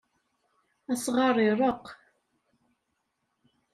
[0.91, 1.85] Asɣar ireqq.